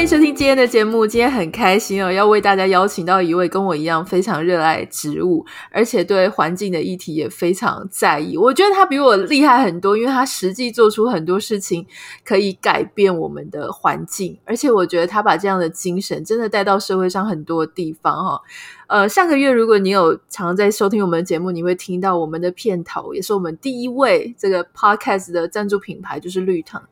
[0.00, 1.06] 欢迎收听今天的节目。
[1.06, 8.34] 今天很开心哦，要为大家邀请到一位跟我一样非常热爱植物，而且对环境的议题也非常在意。
[8.34, 11.86] 我觉得他比我厉害很多，因为他实际做出很多事情
[12.24, 18.40] 可以改变我们的环境，而且我觉得他把这样的精神真的带到社会上很多地方哈。
[18.86, 26.82] 呃，上个月如果你有常在收听我们的节目，你会听到我们的片头，也是我们第一位这个 podcast 的赞助品牌就是绿藤。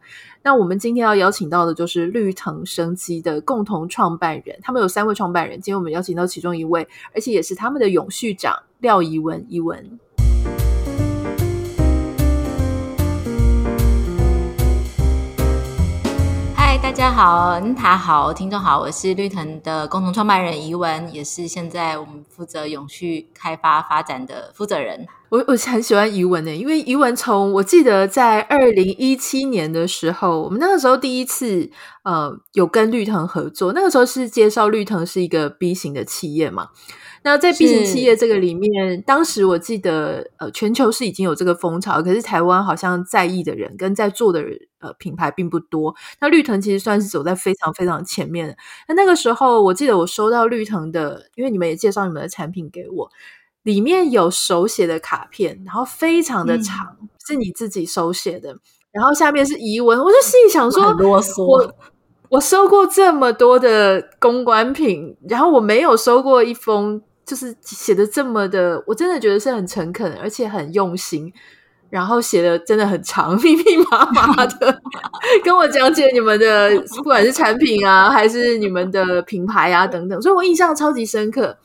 [0.43, 9.99] 那我们今天要邀请到的就是绿藤生机的共同创办人，他们有三位创办人，今天我们邀请到其中一位，而且也是他们的永续长廖怡文，怡文。
[16.81, 25.07] 大家好，恩塔好，听众好，我是绿藤的共同创办人怡文，也是现在我们负责永续开发发展的负责人。
[25.29, 31.71] 我我很喜欢怡文的，因为怡文从我记得在二零一七年的时候，我们那个时候第一次
[32.05, 36.69] 呃有跟绿藤合作，那个时候是介绍绿藤是一个 B 型的企业嘛。
[37.23, 45.95] 那在 B 型企业这个里面，当时我记得呃全球是已经有这个风潮，可是台湾好像在意的人跟在做的人呃品牌并不多。
[46.21, 48.57] 那绿藤其实算是走在非常非常前面的。
[48.89, 53.11] 那那个时候我记得我收到绿藤的，因为你们也介绍你们的产品给我。
[53.65, 58.57] 里面有手写的卡片，然后非常的长，嗯、是你自己手写的。
[58.91, 61.75] 然后下面是疑文，我就心里想说，我我，
[62.31, 71.31] 我收过这么多的公关品，然后我没有收过一封就是写的这么的，我真的觉得是很诚恳，而且很用心。
[71.91, 74.81] 然后写的真的很长， 密密麻麻的，
[75.43, 81.57] 跟我讲解你们的不管是产品啊，还是你们的品牌啊等等，所以我印象超级深刻。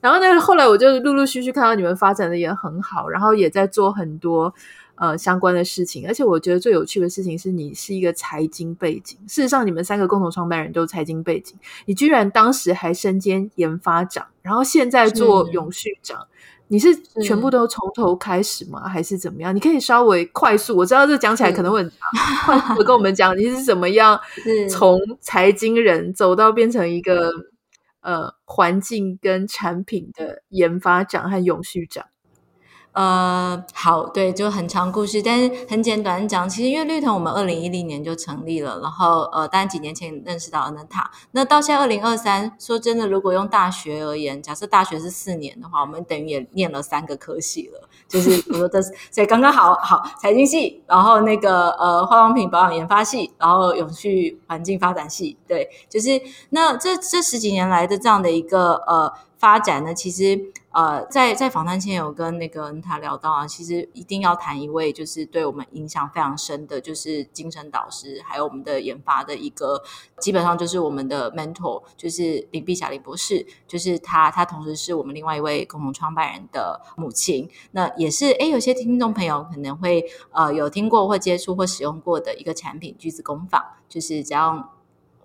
[0.00, 4.54] 然后呢，后来我就陆陆续续看到你们发展的也很好，然后也在做很多
[4.94, 6.06] 呃相关的事情。
[6.06, 16.26] 而且我觉得最有趣的事情是你是一个财经背景，事实上你们三个共同创办人都是财经背景，你居然当时还身兼研发长，然后现在做永续长，是
[16.68, 18.82] 你是全部都从头开始吗？
[18.84, 19.54] 是还是怎么样？
[19.54, 21.98] 你可以稍微快速，我知道这讲起来可能会很长，
[22.46, 24.20] 快速的跟我们讲你是怎么样
[24.70, 27.30] 从财经人走到变成一个。
[28.02, 32.04] 呃，环境跟产品的研发长和永续长。
[32.96, 56.18] 呃，好，对，就很长故事，但是很简短讲，其实因为绿藤我们二零一零年就成立了，然后呃，当然几年前认识到 Ananta，那到现在二零二三，说真的，如果用大学而言，假设大学是四年的话，我们等于也念了三个科系了，就是 我说这是，所以刚刚好好财经系，然后那个呃化妆品保养研发系，然后永续环境发展系，对，就是
[56.48, 59.12] 那这这十几年来的这样的一个呃。
[59.38, 60.40] 发展呢，其实
[60.76, 69.82] 呃，在在访谈前有跟那个他聊到啊，其实一定要谈一位，就是对我们影响非常深的，就是精神导师，还有我们的研发的一个，
[70.20, 84.75] 基本上就是我们的 mentor，就是林碧霞林博士，就是他，他同时是我们另外一位共同创办人的母亲，那也是诶，有些听众朋友可能会呃有听过或接触或使用过的一个产品，句子工坊，就是只要。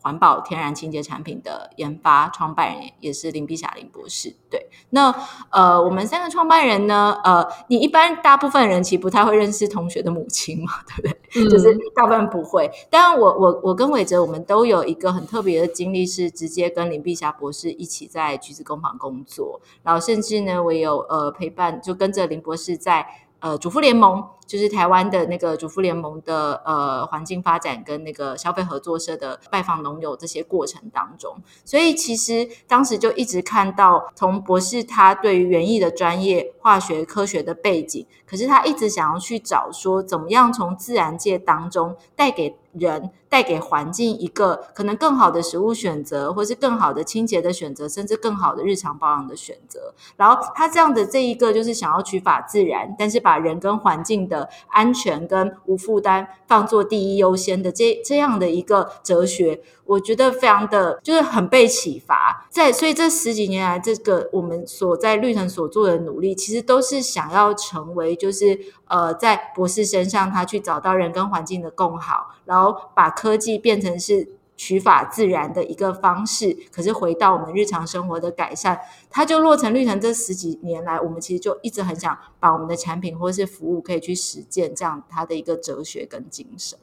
[0.02, 4.36] 环保天然清洁产品的研发创办人也是林碧霞林博士。
[4.50, 5.14] 对，那
[5.50, 11.18] 呃，我们三个创办人呢，呃，你一般大部分人其实不太会认识同学的母亲嘛，对不对？
[11.36, 12.70] 嗯、就是大部分不会。
[12.90, 23.06] 当然，我我我跟伟哲，我们都有一个很特别的经历，是直接跟林碧霞博士一起在橘子工坊工作，然后甚至呢，我有呃陪伴，就跟着林博士在。
[23.44, 49.94] 呃，主妇联盟就是台湾的那个主妇联盟的呃环境发展跟那个消费合作社的拜访农友这些过程当中，所以其实当时就一直看到，从博士他对于园艺的专业、化学科学的背景，可是他一直想要去找说，怎么样从自然界当中带给人带给环境一个可能更好的食物选择，或是更好的清洁的选择，甚至更好的日常保养的选择。
[50.18, 62.48] 然后他这样的这一个就是想要取法自然，但是把人跟环境的安全跟无负担放作第一优先的这这样的一个哲学，我觉得非常的就是很被启发。
[62.50, 74.28] 在所以这十几年来，这个我们所在绿城所做的努力，其实都是想要成为就是呃在博士身上他去找到人跟环境的共好，然后把科技变成是
[74.64, 78.80] 取法自然的一个方式，可是回到我们日常生活的改善，
[79.10, 80.00] 它就落成绿城。
[80.00, 86.78] 这十几年来，我们其实就一直很想把我们的产品或是服务可以去实践这样它的一个哲学跟精神。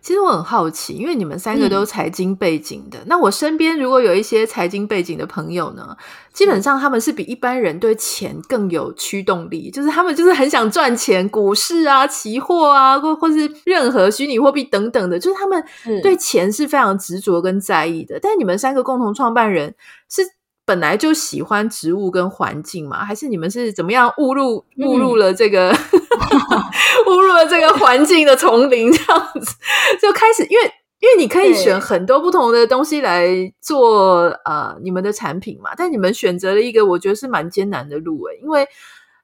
[0.00, 5.96] 其实我很好奇，因为你们三个都财经背景的，嗯、那我身边如果有一些财经背景的朋友呢，
[6.32, 15.64] 基本上他们是比一般人对钱更有驱动力，就是他们就是很想赚钱，股市啊、期货啊，或或是任何虚拟货币等等的，就是他们
[16.02, 18.16] 对钱是非常执着跟在意的。
[18.16, 19.74] 嗯、但你们三个共同创办人
[20.08, 20.22] 是
[20.64, 23.04] 本来就喜欢植物跟环境吗？
[23.04, 25.70] 还是你们是怎么样误入误入了这个？
[25.70, 26.05] 嗯
[27.06, 29.56] 误入了这个环境的丛林，这样子
[30.00, 30.64] 就开始，因为
[31.00, 33.28] 因为你可以选很多不同的东西来
[33.60, 38.66] 做呃你们的产品嘛，但你们选择了一个我觉得是蛮艰难的路诶，因为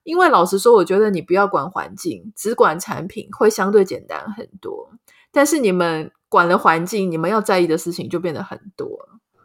[0.04, 4.90] 因为老实说，我觉得你不要管环境，只管产品会相对简单很多，
[5.32, 8.88] 但是你们管了环境，你们要在意的事情就变得很多。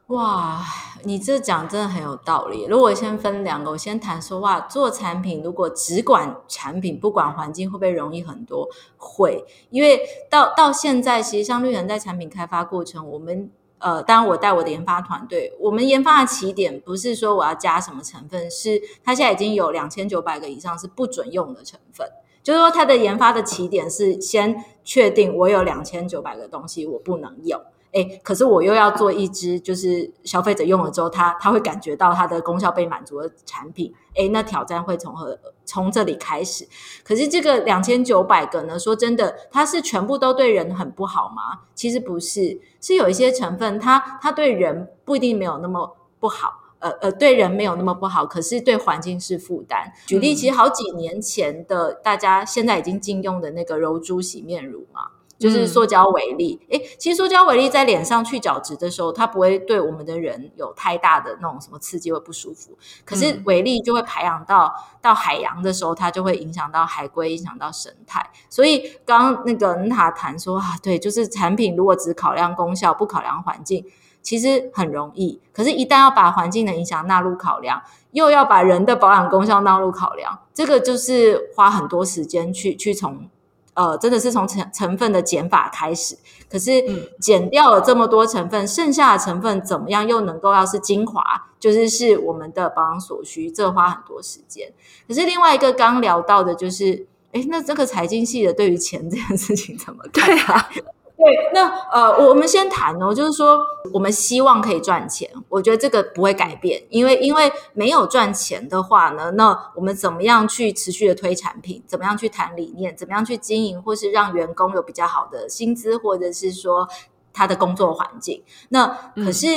[0.08, 0.64] 哇，
[1.04, 2.64] 你这讲真的很有道理。
[2.64, 8.70] 如果我先分两个，我先谈说，哇，做产品如果只管产品不管环境，会不会容易很多？
[8.96, 10.00] 会，因为
[10.30, 22.08] 到到现在，其实像绿能在产品开发过程，我们呃，当然我带我的研发团队，我们研发的起点不是说我要加什么成分，是它现在已经有两千九百个以上是不准用的成分，
[22.42, 27.62] 就是说它的研发的起点是先确定我有两千九百个东西我不能用。
[27.98, 33.92] 诶，可是我又要做一支，就是消费者用了之后，他他会感觉到它的功效被满足的产品。
[34.14, 36.68] 诶，那挑战会从何从这里开始？
[37.04, 38.78] 可是这个两千九百个呢？
[38.78, 41.62] 说真的，它是全部都对人很不好吗？
[41.74, 46.66] 其实不是，是有一些成分，它它对人不一定没有那么不好。
[46.80, 49.92] 呃呃，对人没有那么不好，可是对环境是负担。
[50.06, 55.02] 举例，其实好几年前的大家现在已经禁用的那个柔珠洗面乳嘛。
[55.38, 62.76] 就是塑胶微粒，诶、嗯，其实塑胶微粒在脸上去角质的时候，它不会对我们的人有太大的那种什么刺激或不舒服。
[63.06, 68.32] 可是微粒就会排氧到到海洋的时候，它就会影响到海龟，影响到生态。
[68.50, 73.86] 所以刚刚那个恩塔谈说啊，对，就是产品如果只考量功效，不考量环境，
[74.24, 75.40] 其实很容易。
[75.54, 77.82] 可是，一旦要把环境的影响纳入考量，
[78.12, 83.30] 又要把人的保养功效纳入考量，这个就是花很多时间去去从。
[83.78, 86.18] 呃，真的是从成成分的减法开始，
[86.50, 86.84] 可是
[87.22, 91.24] 减掉了这么多成分，剩下的成分怎么样又能够要是精华，
[91.60, 94.74] 就是是我们的保养所需，这花很多时间。
[95.08, 100.26] 可是另外一个刚聊到的就是，哎，那这个财经系的对于钱这件事情怎么看？
[100.26, 100.70] 对啊。
[101.18, 103.60] 对，那呃，我们先谈哦，就是说，
[103.92, 111.84] 我们希望可以赚钱，我觉得这个不会改变，因为因为没有赚钱的话呢，那我们怎么样去持续的推产品？
[111.88, 112.96] 怎么样去谈理念？
[112.96, 113.82] 怎么样去经营？
[113.82, 116.88] 或是让员工有比较好的薪资，或者是说
[117.34, 118.44] 他的工作环境？
[118.70, 118.86] 那
[119.16, 119.48] 可是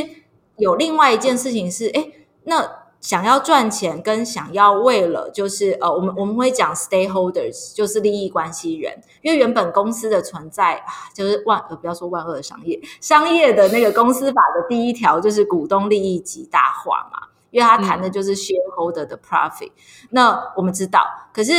[0.57, 2.07] 有另外一件事情是，哎，
[2.45, 2.80] 那。
[3.01, 19.71] 想要赚钱，跟想要为了就是呃，我们我们会讲 stakeholders，就是利益关系人，因为原本公司的存在就是万呃，不要说万恶的商业，商业的那个公司法的第一条就是股东利益极大化嘛，因为他谈的就是 shareholder 的 profit。
[19.71, 20.09] 嗯。
[20.11, 21.03] 那我们知道，
[21.33, 21.53] 可是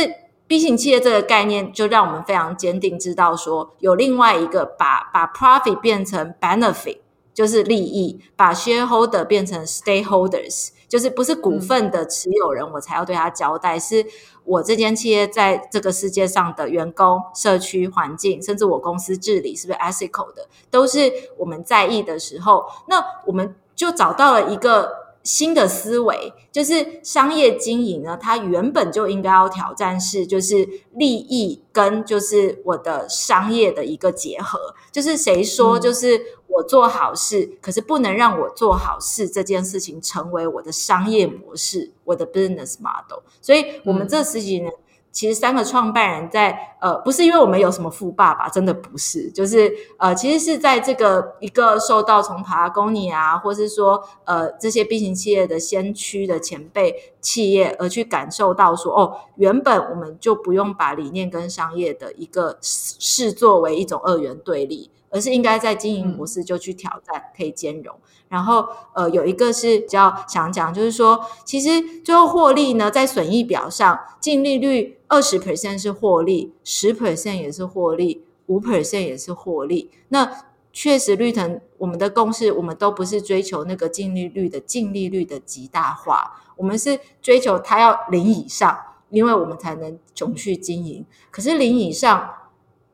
[0.46, 6.98] B 型企业这个概念就让我们非常坚定知道说，有另外一个把把 profit 变成 benefit，
[7.34, 10.68] 就是利益，把 shareholder 变成 stakeholders。
[10.92, 14.04] 就是不是股份的持有人，我才要对他交代，是
[14.44, 25.00] 我这间企业在这个世界上的员工、社区环境，甚至我公司治理是不是 ethical 的，都是我们在意的时候，那我们就找到了一个。
[25.24, 34.58] 新的思维就是商业经营呢，它原本就应该要挑战是，就是利益跟就是我的商业的一个结合。
[34.90, 36.20] 就是谁说就是
[36.52, 43.22] 我做好事，可是不能让我做好事这件事情成为我的商业模式，我的 business model。
[43.40, 44.72] 所以，我们这十几年。
[45.14, 64.90] 其实三个创办人在呃，不是因为我们有什么富爸爸，真的不是，就是呃，其实是在这个一个受到从帕拉贡尼啊，或是说呃这些 B 型企业的先驱的前辈企业而去感受到说，哦，原本我们就不用把理念跟商业的一个视作为一种二元对立。
[65.12, 67.94] 而是应该在经营模式就去挑战，可以兼容。
[67.94, 68.00] 嗯、
[68.30, 79.90] 然后，呃，有一个是比较想讲，就是说，其实最后获利呢，在损益表上，净利率二十 percent 是获利，十 percent 也是获利，五 percent 也是获利。
[80.08, 88.74] 那确实，绿藤我们的共识，我们都不是追求那个净利率的净利率的极大化，我们是追求它要零以上，
[89.10, 91.04] 因为我们才能永续经营。
[91.30, 92.30] 可是零以上。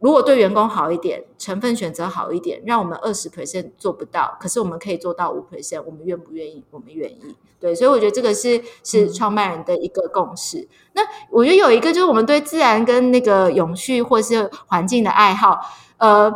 [0.00, 6.64] 如果对员工好一点，成分选择好一点，让我们二十 percent 做不到，可是我们可以做到五 percent，我们愿不愿意？
[6.71, 7.37] 我们愿意。
[7.61, 10.59] 对，所以我觉得这个是是创办人的一个共识。
[10.61, 15.59] 嗯、那我觉得有一个就是我们对自然跟那个永续或是环境的爱好。
[15.97, 16.33] 呃，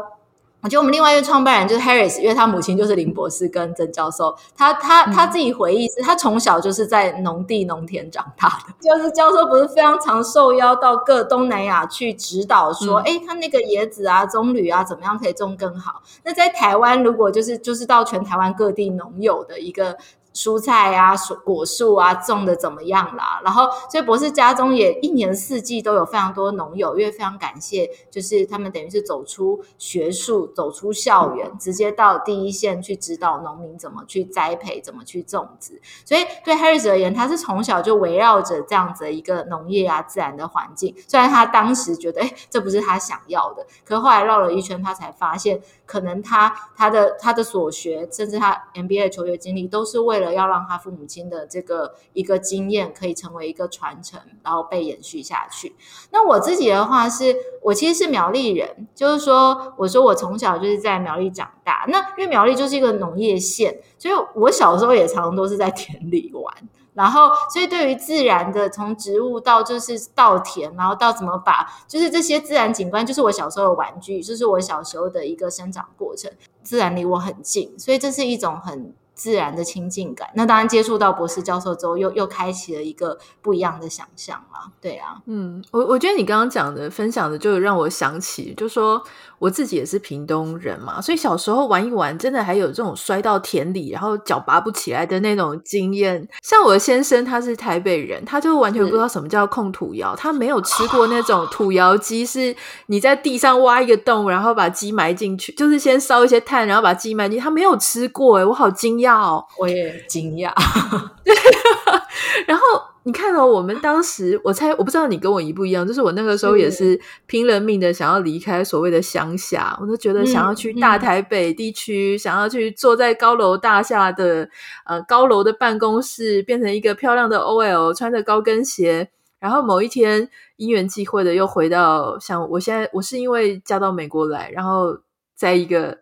[0.62, 4.34] 我觉得我们另外一个创办人就是 Harris，因为他母亲就是林博士跟曾教授。
[4.56, 8.72] 他他他自己回忆是，他从小就是在农地农田长大的。
[8.80, 16.00] 就是教授不是非常常受邀到各东南亚去指导，说，哎、嗯，他那个椰子啊、棕榈啊，怎么样可以种更好？
[16.22, 19.96] 那在台湾，如果就是就是到全台湾各地农友的一个。
[20.34, 23.40] 蔬菜啊，果树啊，种的怎么样啦？
[23.44, 35.78] 然后，所以博士家中也一年四季都有非常多农友，因为非常感谢，就是他们等于是走出学术，走出校园，直接到第一线去指导农民怎么去栽培，怎么去种植。
[36.04, 40.94] 所以对 Harris 而言，他是从小就围绕着这样子的一个农业啊、自然的环境。
[41.06, 50.21] 虽然他当时觉得，哎，这不是他想要的，可是后来绕了一圈，他才发现，可能他他的他的所学，甚至他 MBA 求学经历，都是为了。
[50.30, 55.74] 要让他父母亲的这个一个经验可以成为一个传承，然后被延续下去。
[56.10, 61.86] 那我自己的话是，我其实是苗栗人，就是说，我说我从小就是在苗栗长大。
[61.88, 66.54] 那因为苗栗就是一个农业县，所以我小时候也常常都是在田里玩。
[66.94, 76.30] 然后，所以对于自然的，从植物到就是稻田，然后到怎么把，就是这些自然景观，就是我小时候的玩具，就是我小时候的一个生长过程。
[76.62, 78.94] 自然离我很近，所以这是一种很。
[79.14, 84.70] 自然的亲近感，那当然接触到博士教授之后，又又开启了一个不一样的想象了。
[84.80, 89.02] 对啊，嗯，我我觉得你刚刚讲的分享的，就让我想起，就说
[89.38, 96.26] 我自己也是屏东人嘛，所以小时候玩一玩，真的还有这种摔到田里，然后脚拔不起来的那种经验。
[96.42, 102.54] 像我的先生，他是台北人，他就完全不知道什么叫控土窑，他没有吃过那种土窑鸡，是
[102.86, 109.12] 你在地上挖一个洞，然后把鸡埋进去，就是先烧一些炭，然后把鸡埋进去，他没有吃过，诶我好惊讶。
[109.12, 110.52] 要，我也惊讶。
[112.46, 112.64] 然后
[113.04, 124.48] 你看哦，我们当时，我猜，我不知道你跟我一不一样，就是我那个时候也是拼了命的想要离开所谓的乡下，我都觉得想要去大台北地区，嗯嗯、想要去坐在高楼大厦的
[124.86, 129.10] 呃高楼的办公室，变成一个漂亮的 OL，穿着高跟鞋。
[129.40, 134.98] 然后某一天因缘际会的又回到像我现在，我是因为嫁到美国来，然后
[135.34, 136.01] 在一个。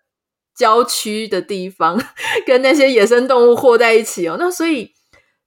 [0.60, 1.98] 郊区的地方，
[2.46, 4.36] 跟那些野生动物和在一起哦。
[4.38, 4.92] 那所以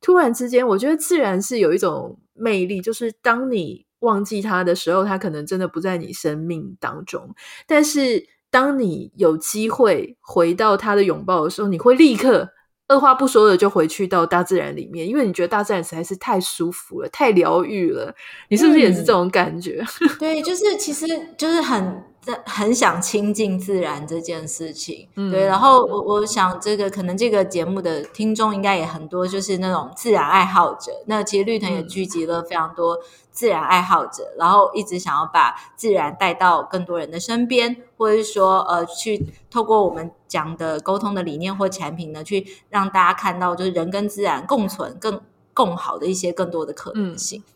[0.02, 7.36] 突然之间，我觉得自然是有一种魅力，就是当你忘记它的时候，它可能真的不在你生命当中。
[7.68, 12.50] 但是当你有机会回到它的拥抱的时候，你会立刻
[12.88, 18.16] 二话不说的就回去到大自然里面，因为你觉得大自然实在是太舒服了，太疗愈了。
[18.50, 19.86] 你是不是也是这种感觉？
[20.02, 21.06] 嗯、 对，就是其实
[21.38, 22.04] 就是很。
[22.46, 25.46] 很想亲近自然这件事情，嗯、对。
[25.46, 30.92] 然后我我想，这个可能这个节目的听众应该也很多，就是那种自然爱好者。
[31.08, 32.98] 那其实绿藤也聚集了非常多
[33.32, 45.20] 自然爱好者，嗯、然后一直想要把自然带到更多人的身边，或者是说，呃，去透过我们讲的沟通的理念或产品呢，去让大家看到，就是人跟自然共存更
[45.54, 47.44] 更好的一些更多的可能性。
[47.46, 47.50] 嗯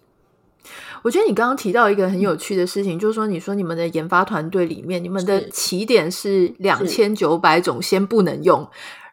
[1.08, 8.68] 我觉得你刚刚提到一个很有趣的事情，就是说，你说你们的研发团队里面，你们的起点是两千九百种，先不能用。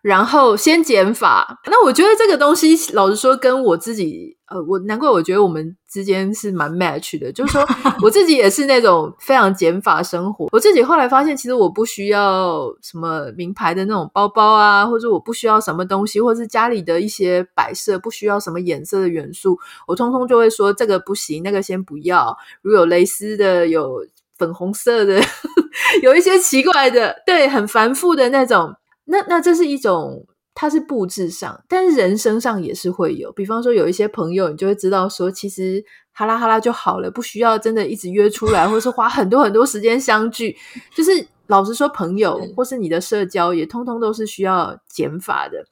[0.04, 7.66] 然后先减法，那我觉得这个东西，老实说，跟我自己，呃，我难怪我觉得我们之间是蛮 match 的，就是说
[8.02, 10.46] 我自己也是那种非常减法生活。
[10.52, 22.36] 我自己后来发现，其实我不需要什么名牌的那种包包啊，或者我不需要什么东西，或者是家里的一些摆设不需要什么颜色的元素，我通通就会说这个不行，那个先不要。
[22.60, 24.06] 如果有蕾丝的，有
[24.36, 25.18] 粉红色的，
[26.02, 28.74] 有一些奇怪的，对，很繁复的那种。
[29.04, 33.32] 那那这是一种，它是布置上，但是人生上也是会有。
[33.32, 40.56] 比方说，有一些朋友，你就会知道说，其实哈拉哈拉就好了，不需要真的一直约出来，或是花很多很多时间相聚。
[40.94, 45.66] 就是老实说，朋友或是你的社交，也通通都是需要减法的。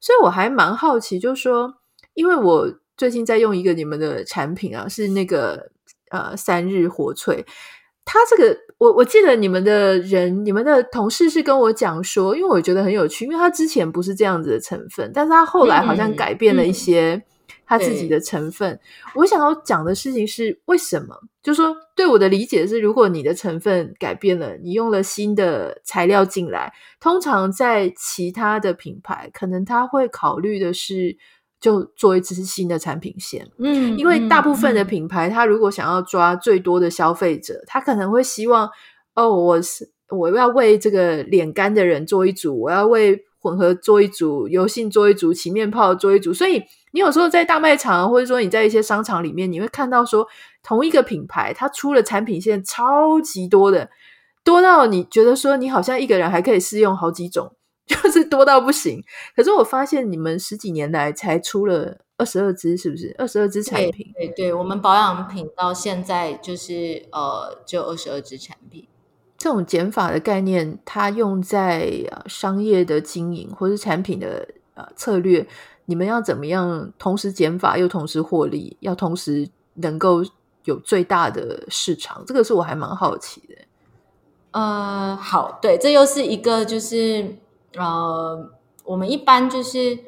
[0.00, 1.74] 所以我还蛮好奇，就是说，
[2.14, 5.70] 因为我最近在用一个你们的产品啊，是那个
[6.10, 7.44] 呃三日活萃。
[8.12, 17.22] 他这个，我我记得你们的人，你们的同事是跟我讲说，因为我觉得很有趣，因为他之前不是这样子的成分，但是他后来好像改变了一些
[17.64, 18.72] 他自己的成分。
[18.72, 21.16] 嗯嗯、我想要讲的事情是为什么？
[21.40, 31.16] 就是说，对我的理解是，如果你的成分改变了，你用了新的材料进来，通常在其他的品牌，可能他会考虑的是。
[31.60, 38.70] 就做一支新的产品线，嗯，因为大部分的品牌，他、嗯、如果想要抓最多的消费者，他可能会希望，
[39.14, 46.32] 哦，我是我要为这个脸干的人做一组，我要为混合做一组，油性做一组，起面泡做一组。
[46.32, 46.62] 所以
[46.92, 50.26] 你有时候在大卖场，或者说你在一些商场里面，你会看到说，
[50.62, 53.90] 同一个品牌它出了产品线超级多的，
[54.42, 57.52] 多到你觉得说你好像一个人还可以试用好几种，
[57.90, 59.02] 就是多到不行。
[59.34, 63.14] 可是我发现你们十几年来才出了二十二支，是不是？
[63.18, 64.12] 二十二支产品？
[64.14, 68.86] 对对，对，我们保养品到现在就是呃，就二十二支产品。
[69.36, 71.90] 这种减法的概念，它用在
[72.26, 75.46] 商业的经营或是产品的呃策略，
[75.86, 80.22] 你们要怎么样同时减法又同时获利，要同时能够
[80.64, 82.22] 有最大的市场？
[82.26, 83.54] 这个是我还蛮好奇的。
[84.50, 87.36] 呃，好，对，这又是一个就是
[87.74, 88.50] 呃，
[88.84, 89.98] 我们一般就是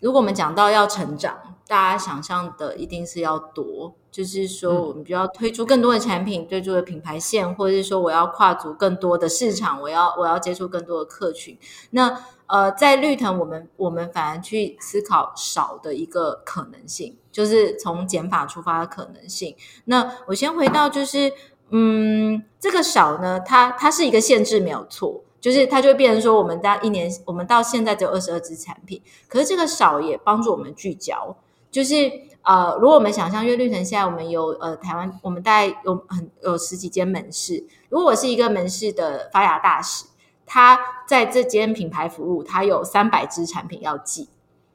[0.00, 3.94] 如果我们讲到要成长，大家想象的一定是要多。
[4.10, 11.58] 就是说，我们就要推出更多的产品，推出的品牌线，或者是说，我要跨足更多的市场，我要我要接触更多的客群。
[11.90, 12.16] 那
[12.46, 19.56] 呃，在绿藤，我们我们反而去思考少的一个可能性，就是从减法出发的可能性。
[19.86, 21.32] 那我先回到，就是
[21.70, 31.36] 嗯，这个少呢，它它是一个限制，没有错，就是它就会变成说，我们在一年，我们到现在只有二十二支产品，可是这个少也帮助我们聚焦，
[31.70, 32.10] 就是。
[32.46, 37.64] 呃，如果我们想象，因为绿城现在我们有呃台湾，我们大概有很有十几间门市。
[37.88, 40.04] 如果我是一个门市的发芽大使，
[40.44, 44.28] 他在这间品牌服务，他有三百支产品要记，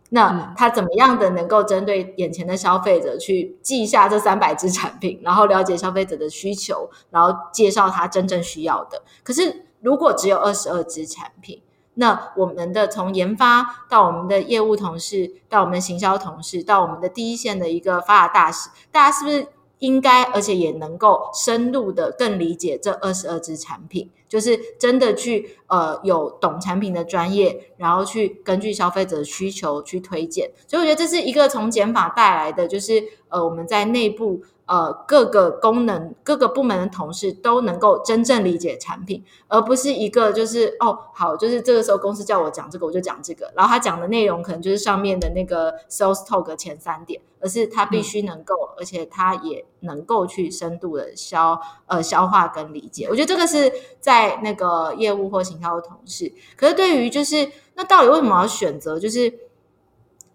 [0.10, 9.04] 那他怎么样的能够针对眼前的消费者去记下这三百支产品，然后了解消费者的需求，然后介绍他真正需要的？
[9.22, 11.62] 可是如果只有二十二支产品，
[11.96, 19.48] 那我们的从研发到我们的业务同事，到我们的行销同事，到我们的第一线的一个发达大使，大家是不是
[19.80, 24.10] 应该，而且也能够深入的更理解这二十二支产品？
[24.28, 30.52] 就是真的去呃有懂产品的专业，然后去根据消费者的需求去推荐。
[30.68, 34.42] 所以我觉得这是一个从减法带来的，就是呃我们在内部。
[34.70, 53.08] 呃，各个功能、各个部门的同事都能够真正理解产品，而不是一个就是哦，好，就是这个时候公司叫我讲这个，我就讲这个，然后他讲的内容可能就是上面的那个 sales talk 前三点，而是他必须能够，嗯、而且他也能够去深度的消呃消化跟理解。
[53.10, 59.49] 我觉得这个是在那个业务或行销的同事，可是对于就是那到底为什么要选择就是？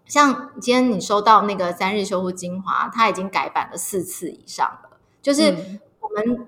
[0.05, 4.97] 像今天你收到那个三日修复精华，它已经改版了四次以上了。
[5.21, 5.55] 就是
[5.99, 6.47] 我们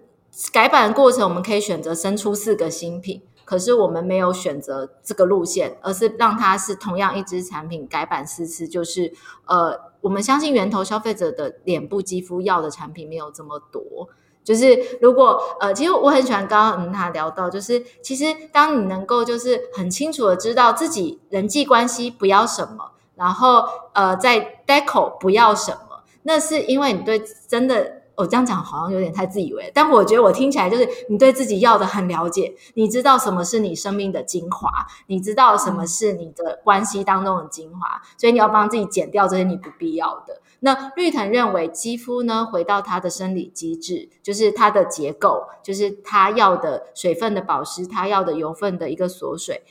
[0.52, 8.68] 改版的过程，我们可以选择生出四个新品，可是我们没有选择这个路线，而是让它是同样一支产品改版四次。
[8.68, 9.12] 就是
[9.46, 14.10] 呃，我们相信源头消费者的脸部肌肤要的产品没有这么多。
[14.44, 22.92] 就是如果呃，其实我很喜欢刚刚嗯他聊到，就是其实当你能够就是很清楚的知道自己人际关系不要什么。
[23.18, 34.70] 然后，呃，在 deco 不要什么，那是因为你对真的，我这样讲好像有点太自以为，但我觉得我听起来就是你对自己要的很了解，你知道什么是你生命的精华，
[35.08, 40.42] 你知道什么是你的关系当中的精华，所以你要帮自己减掉这些你不必要的。
[40.60, 49.62] 那绿藤认为，肌肤呢，回到它的生理机制，就是它的结构，就是它要的水分的保湿，它要的油分的一个锁水。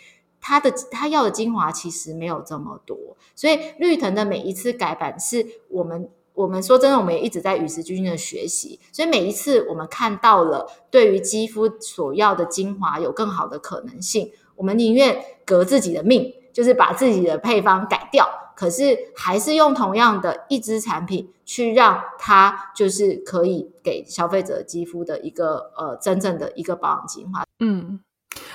[0.48, 2.96] 它的它要的精华其实没有这么多，
[3.34, 8.78] 所以绿藤的每一次改版是我们我们说真的，我们也一直在与时俱进的学习。
[8.92, 27.44] 所以每一次我们看到了对于肌肤所要的精华有更好的可能性，我们宁愿革自己的命，就是把自己的配方改掉，可是还是用同样的一支产品去让它就是可以给消费者肌肤的一个呃真正的一个保养精华。
[27.58, 27.98] 嗯。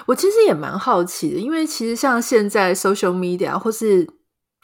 [0.05, 4.07] 我其实也蛮好奇的，因为其实像现在 social media 或是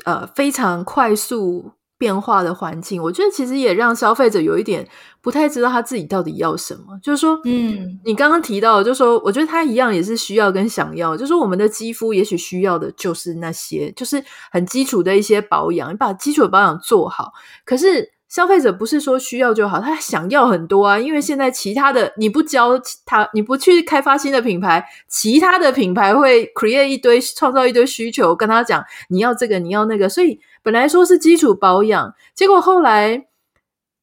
[0.06, 4.88] 呃非常快速变化的环境，我觉得其实也让消费者有一点
[5.22, 7.00] 不太知道他自己到底要什么。
[7.02, 17.34] 就是说，嗯，你刚刚提到，就是说，我觉得他一样也是需要跟想要，就是说我们的肌肤也许需要的就是那些，就是很基础的一些保养，你把基础的保养做好，
[17.66, 18.17] 可是。
[18.30, 21.00] 消费者不是说需要就好，他想要很多啊。
[21.00, 30.10] 因为现在其他的你不教他，你不去开发新的品牌，其他的品牌会 create 一堆创造一堆需求，跟他讲你要这个你要那个。
[30.10, 33.26] 所以本来说是基础保养，结果后来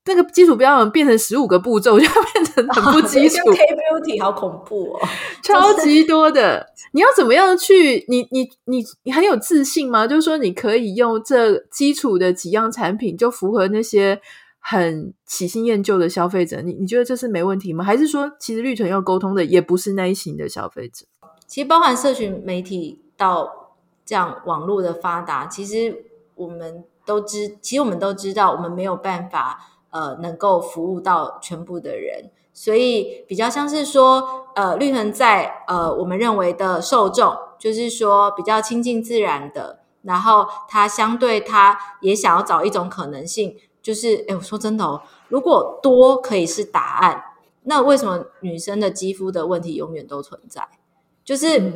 [0.06, 3.36] 那个基础保养变成十五个步骤，就变很不基础。
[3.50, 5.00] 哦、K beauty 好恐怖哦，
[5.42, 6.66] 超级多的。
[6.92, 8.04] 你要怎么样去？
[8.08, 10.06] 你你你你很有自信吗？
[10.06, 14.20] 就是说，你可以用这基础的几样产品，就符合那些
[14.60, 16.60] 很喜新厌旧的消费者。
[16.62, 17.84] 你你觉得这是没问题吗？
[17.84, 21.04] 还是说，其实绿藤要沟通的也不是那一型的消费者？
[21.46, 26.04] 其实，包含社群媒体到这样网络的发达，其实
[26.36, 29.58] 我们都知，其实我们都知道，我们没有办法
[29.90, 32.30] 呃，能够服务到全部的人。
[32.54, 47.24] 所以比较像是说，呃，绿藤在呃我们认为的受众，就是说比较亲近自然的，然后他相对他也想要找一种可能性，就是哎，我说真的哦，如果多可以是答案，
[47.64, 50.66] 那为什么女生的肌肤的问题永远都存在？
[51.24, 51.72] 就是。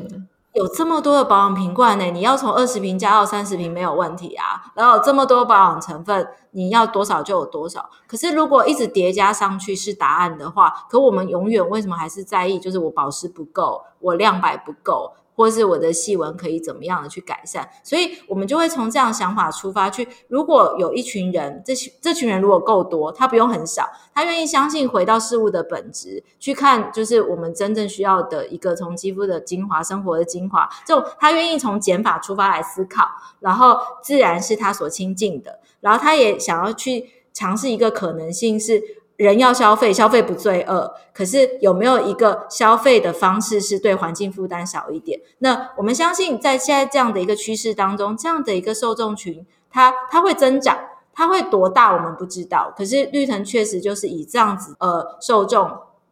[0.54, 4.72] 有这么多的保养瓶罐呢，你要从二十瓶加到三十瓶没有问题啊。
[4.74, 7.88] 然后这么多保养成分，你要多少就有多少。
[8.06, 12.58] 可是如果一直叠加上去是答案的话，可我们永远为什么还是在意？
[12.58, 15.12] 就是我保湿不够，我亮白不够。
[15.38, 20.08] 或是我的细纹可以怎么样的去改善，所以我们就会从这样想法出发去。
[20.26, 33.06] 如果有一群人，这群这群人如果够多，他不用很少，他愿意相信回到事物的本质去看，就是我们真正需要的一个从肌肤的精华、生活的精华，就他愿意从减法出发来思考，
[33.38, 38.82] 然后自然是他所亲近的，然后他也想要去尝试一个可能性是。
[39.18, 40.94] 人要消费，消费不罪恶。
[41.12, 45.20] 可是有没有一个消费的方式是对环境负担少一点？
[45.40, 50.78] 那我们相信，在现在这样的一个趋势当中，这样的一个受众群，它它会增长，
[51.12, 52.72] 它会多大我们不知道。
[52.74, 55.68] 可是绿藤确实就是以这样子呃受众。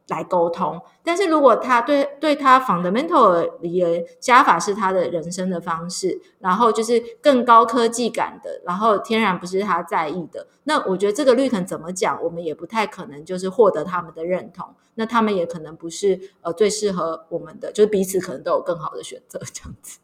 [0.08, 19.98] 来沟通，但是如果他对对他 fundamental 的，加法是他的人生的方式，然后就是更高科技感的，然后天然不是他在意的，那我觉得这个绿藤怎么讲，我们也不太可能就是获得他们的认同，那他们也可能不是呃最适合我们的，就是彼此可能都有更好的选择这样子。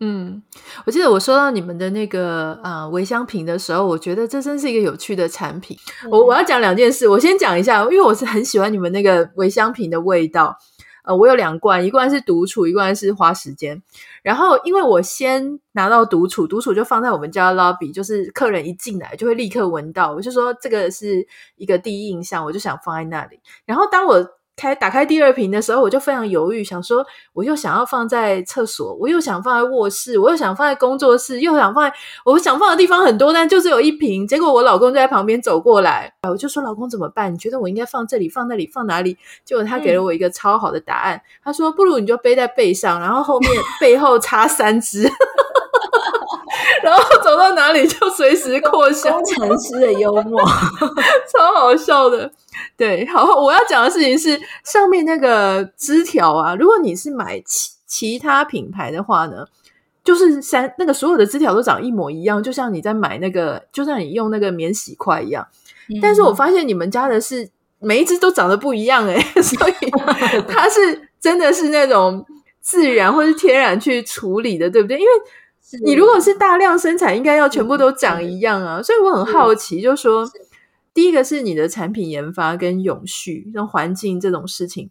[0.00, 0.42] 嗯，
[0.86, 5.76] 我记得我收到你们的那个呃微香瓶的时候，我觉得这真是一个有趣的产品。
[6.04, 10.56] 嗯、我我要讲两件事，我先讲一下，因为我是很喜欢你们那个微香瓶的味道。
[11.04, 13.82] 呃，我有两罐，一罐是独处，一罐是花时间。
[14.22, 23.40] 然后因为我先拿到独处，独处就放在我们家 lobby，就是客人一进来就会立刻闻到，我就说这个是一个第一印象，我就想放在那里。
[23.64, 24.22] 然后当我
[24.58, 34.26] 开打开第二瓶的时候，我就非常犹豫，想说我又想要放在厕所，我又想放在卧室，我又想放在工作室，又想放在我想放的地方很多，但就是有一瓶。
[34.26, 37.32] 结果我老公就在旁边走过来，我就说：“老公怎么办？
[37.32, 39.16] 你觉得我应该放这里、放那里、放哪里？”
[39.46, 45.08] 结果他给了我一个超好的答案，嗯、他说：“不如你就背在背上，然后后面 背后插三支。”
[46.82, 50.40] 然后走到哪里就随时扩香，工程师的幽默，
[51.32, 52.30] 超好笑的。
[52.76, 59.46] 对，好，我要讲的事情是上面那个枝条啊，如果你是买其其他品牌的话呢，
[60.04, 65.46] 就是三那个所有的枝条都长一模一样，就像你在买那个，就像你用那个免洗筷一样。
[65.88, 69.74] 嗯、但是我发现你们家的是每一只都长得不一样诶、欸、 所以
[70.48, 72.24] 它是真的是那种
[72.60, 74.98] 自然或是天然去处理的，对不对？
[74.98, 75.10] 因为
[75.84, 80.26] 你如果是大量生产，应该要全部都长一样啊，所以我很好奇，就是说，
[80.94, 84.90] 第一个是你的产品研发跟永续、跟环境这种事情，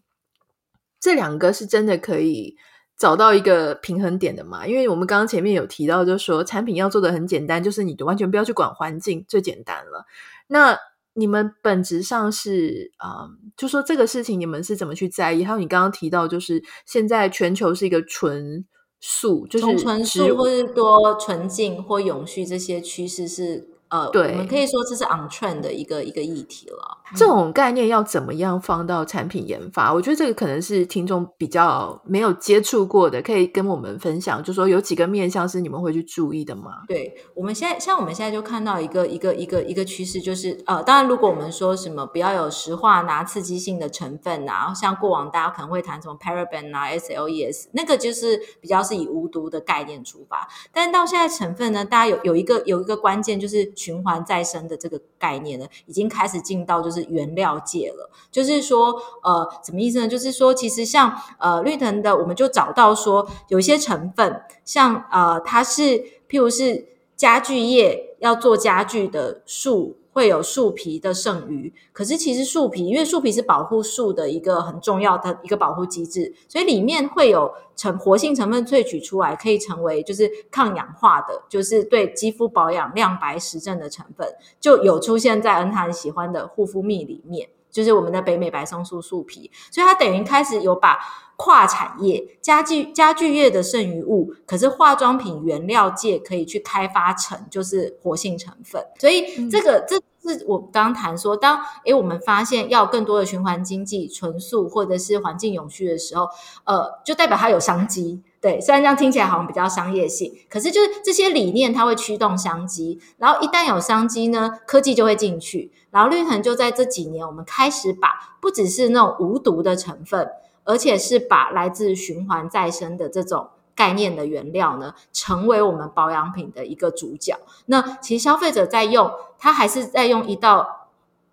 [0.99, 2.55] 这两个是真的可以
[2.95, 4.67] 找到一个平衡点的嘛？
[4.67, 10.05] 因为我们刚刚前面有提到，就是说产品要做的很简单，就是你完全不要去管环境，最简单了。
[10.47, 10.77] 那
[11.13, 15.43] 你们本质上是啊、嗯，就说这个事情你们是怎么去在意？
[15.43, 18.65] 还有你刚刚提到，就是现在全球是一个纯。
[18.99, 23.76] 素就是纯素，或是多纯净或永续这些趋势是。
[23.89, 26.97] 呃，对，我们可以说这是 on trend 的一个一个议题了。
[27.15, 29.93] 这种概念要怎么样放到产品研发？
[29.93, 34.43] 我觉得这个可能是听众比较没有接触过的，可以跟我们分享。
[34.43, 36.83] 就说有几个面向是你们会去注意的吗？
[36.89, 50.45] 对，我们现在像我们现在就看到一个一个一个一个趋势，就是呃，当然如果我们说什么不要有石化拿刺激性的成分啊，像过往大家可能会谈什么 paraben 啊、SLES，那个就是比较是以无毒的概念出发。
[50.73, 53.71] 但是到现在成分呢，大家有有一个有一个关键就是。
[53.77, 58.09] 循环再生的这个概念呢，已经开始进到就是原料界了。
[58.29, 60.07] 就是说，呃，什么意思呢？
[60.07, 65.81] 就是说，其实像呃绿藤的，我们就找到说，有一些成分，像呃，它是
[66.27, 69.95] 譬如是家具业要做家具的树。
[70.17, 84.27] 会有树皮的剩余，可是其实树皮，因为树皮是保护树的一个很重要的一个保护机制，所以里面会有成活性成分萃取出来，可以成为就是抗氧化的，就是对肌肤保养亮白实证的成分，
[84.59, 87.47] 就有出现在恩塔很喜欢的护肤蜜里面，
[87.77, 90.97] 就是我们的北美白松树树皮，所以它等于开始有把
[91.35, 100.01] 跨产业家具家具业的剩余物，可是化妆品原料界可以去开发成就是活性成分，所以这个、嗯、这。
[100.29, 106.27] 是我刚刚谈说，当诶我们发现要更多的循环经济、纯素或者是环境永续的时候，
[106.65, 108.21] 呃，就代表它有商机。
[108.39, 120.29] 对，虽然这样听起来好像比较商业性，可是就是这些理念它会驱动商机，然后一旦有商机呢，科技就会进去，然后绿藤就在这几年，我们开始把不只是那种无毒的成分，
[120.63, 127.35] 而且是把来自循环再生的这种概念的原料呢，成为我们保养品的一个主角。
[127.65, 130.76] 那其实消费者在用，他还是在用一道。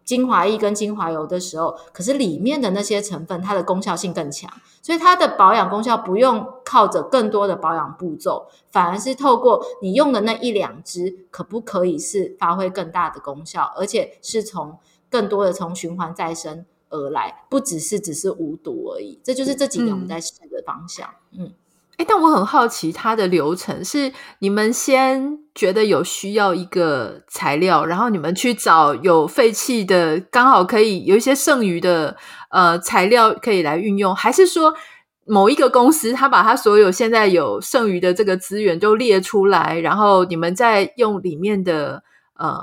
[0.04, 19.18] 精华液跟精华油的时候，可是里面的那些成分，它的功效性更强，所以它的保养功效不用靠着更多的保养步骤，反而是透过你用的那一两支，可不可以是发挥更大的功效，而且是从更多的从循环再生而来，不只是只是无毒而已。
[19.24, 21.46] 这就是这几年我们在试的方向，嗯。
[21.46, 21.52] 嗯
[21.96, 32.16] 哎，但我很好奇，它的流程是你们先觉得有需要一个材料，然后你们去找有废弃的，刚好可以有一些剩余的
[32.50, 34.74] 呃材料可以来运用，还是说
[35.24, 42.02] 某一个公司他把他所有现在有剩余的这个资源都列出来，然后你们再用里面的
[42.36, 42.58] 呃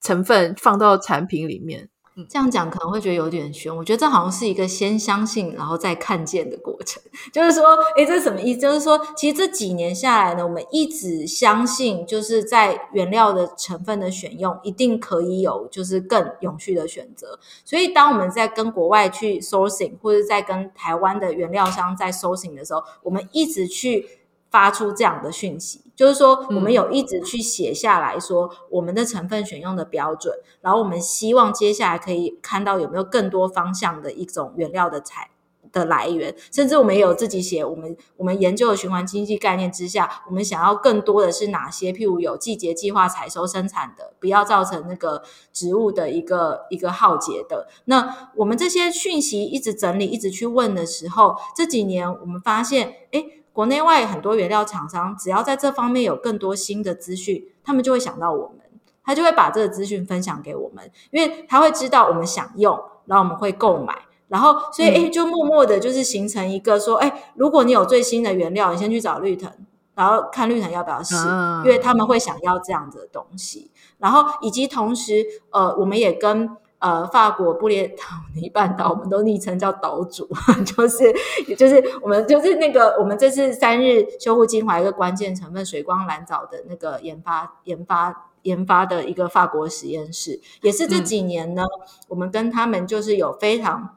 [0.00, 1.88] 成分放到产品里面？
[2.28, 7.02] 这样讲可能会觉得有点玄，我觉得这好像是一个先相信，然后再看见的过程。
[7.32, 7.64] 就是说，
[7.96, 8.60] 诶，这是什么意思？
[8.60, 17.38] 就是说，其实这几年下来呢，我们一直相信，就是在原料的成分的选用，一定可以有就是更永续的选择。
[17.64, 24.17] 所以，当我们在跟国外去 sourcing，或者在跟台湾的原料商在 sourcing 的时候，我们一直去。
[24.50, 35.28] 发出这样的讯息，就是说，我们有一直去写下来说我们的成分选用的标准，嗯、然后我们希望接下来可以看到有没有更多方向的一种原料的材
[35.70, 41.92] 的来源，甚至我们也有自己写我们我们研究的循环经济概念之下，我们想要更多的是哪些？
[41.92, 47.68] 譬如有季节计划采收生产的，不要造成那个植物的一个一个耗竭的。
[47.84, 53.24] 那我们这些讯息一直整理，一直去问的时候，这几年我们发现，哎。
[53.58, 58.58] 国内外很多原料厂商，只要在这方面有更多新的资讯，他们就会想到我们，
[59.04, 63.92] 他就会把这个资讯分享给我们，因为他会知道我们想用，然后我们会购买，
[64.28, 69.50] 然后所以诶就默默的就是形成一个说，诶如果你有最新的原料，你先去找绿藤，
[69.96, 71.16] 然后看绿藤要不要试，
[71.64, 76.56] 因为他们会想要这样子的东西，然后以及同时，呃，我们也跟。
[76.78, 80.28] 呃，法国布列塔尼半岛，我们都昵称叫岛主，
[80.64, 81.12] 就是，
[81.48, 93.96] 也就是我们就是那个我们这次三日修护精华一个关键成分水光蓝藻的那个研发研发研发的一个法国实验室，也是这几年呢，嗯、我们跟他们就是有非常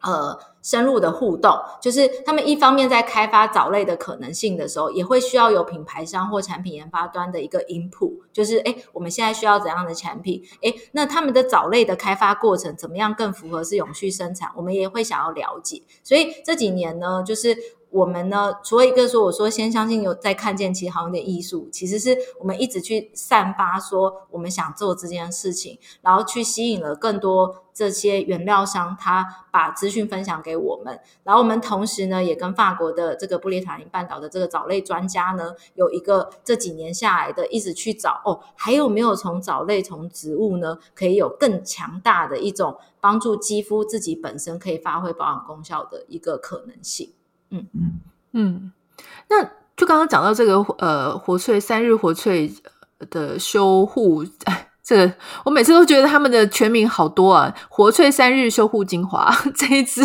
[0.00, 0.38] 呃。
[0.62, 10.42] 深入的互动，就是他们一方面在开发藻类的可能性的时候，也会需要有品牌商或产品研发端的一个 input，就是诶我们现在需要怎样的产品？
[10.62, 14.50] 诶那他们的藻类的开发过程怎么样更符合是永续生产？
[14.56, 15.82] 我们也会想要了解。
[16.02, 17.56] 所以这几年呢，就是。
[17.92, 21.68] 我们呢，除了一个说，我说先相信有再看见，其实好像有点艺术。
[21.70, 30.98] 其实是我们一直去散发说我们想做这件事情，然后去吸引了更多这些原料商，他把资讯分享给我们。
[31.22, 47.12] 然后我们同时呢，也跟法国的这个布列塔尼半岛的这个藻类专家呢，有一个这几年下来的一直去找哦，还有没有从藻类从植物呢，可以有更强大的一种帮助肌肤自己本身可以发挥保养功效的一个可能性。
[47.52, 48.00] 嗯嗯
[48.32, 48.72] 嗯，
[49.28, 49.44] 那
[49.76, 52.50] 就刚刚讲到这个呃，活萃三日活萃
[53.10, 55.12] 的修护，哎，这个
[55.44, 60.00] 我每次都觉得他们的全名好多啊，活萃三日修护精华 这一支，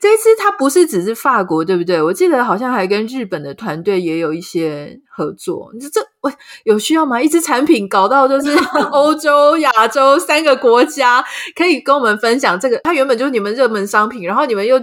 [0.00, 2.02] 这一支它不是只是法国对不对？
[2.02, 5.70] 我记得好像还跟日本的团队也有一些合作。
[5.72, 6.32] 你说这喂
[6.64, 7.20] 有需要吗？
[7.22, 8.54] 一支产品搞到就是
[8.92, 11.24] 欧洲、亚洲三个国家
[11.56, 14.78] 可以跟我们分享这个，它原本就是你们热门商品，然后你们又。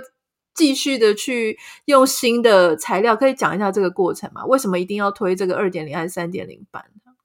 [0.60, 4.46] 继续的去用新的材料，可以讲一下这个过程吗？
[4.46, 6.84] 为什么一定要推这个二点零还是三点零版？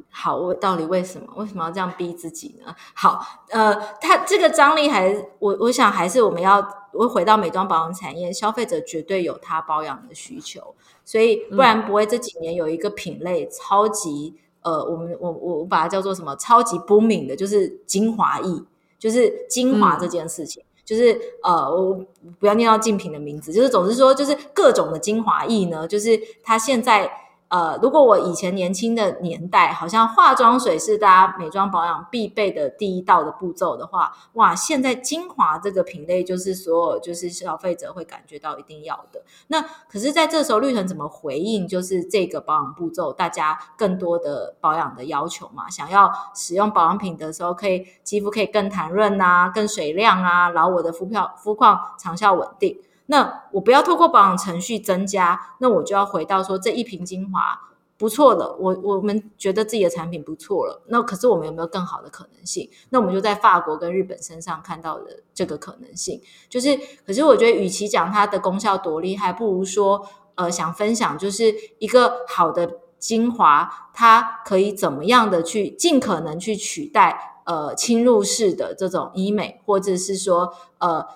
[0.08, 2.72] 好，我到底为什么为什么要这样逼自己呢？
[2.94, 3.20] 好，
[3.50, 18.62] 呃，它这个张力还我我想还是我们要我回到美妆保养产业，消费者绝对有他保养的需求，所以不然不会这几年有一个品类超级、嗯、呃，我们我我我把它叫做什么超级 booming 的，就是精华液，
[18.96, 20.62] 就是精华这件事情。
[20.62, 21.98] 嗯就是呃，我
[22.38, 27.10] 不要念到竞品的名字，就是总是说，就是各种的精华液呢，就是它现在。
[27.54, 39.22] 呃，如果我以前年轻的年代，好像化妆水是大家美妆保养必备的第一道的步骤的话，哇，现在精华这个品类就是所有就是消费者会感觉到一定要的。
[39.46, 41.68] 那可是，在这时候绿藤怎么回应？
[41.68, 52.76] 就是这个保养步骤，大家更多的保养的要求嘛，想要使用保养品的时候，可以肌肤可以更弹润啊，更水亮啊，然后我的肤漂肤况长效稳定。
[53.06, 57.70] 那我不要透过保养程序增加，那我就要回到说这一瓶精华。
[57.96, 60.82] 不错了，我我们觉得自己的产品不错了。
[60.88, 62.68] 那可是我们有没有更好的可能性？
[62.90, 81.06] 那我们就在法国跟日本身上看到的这个可能性，就是，可是我觉得，与其讲它的功效多厉害，不如说，呃，想分享就是一个好的精华，它可以怎么样的去尽可能去取代呃侵入式的这种医美，或者是说呃。